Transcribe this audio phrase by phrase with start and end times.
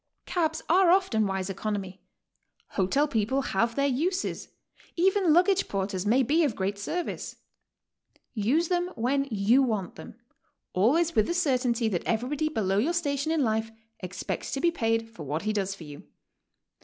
[0.25, 2.01] Cabs are often wise economy,
[2.69, 4.47] hotel people have their uses,
[4.95, 7.35] even luggage porters may be of great service.
[8.33, 10.15] Use them when you want them,
[10.73, 13.69] always with the certainty that everybody below your own station in life
[13.99, 16.01] expects to be paid for what he does for you.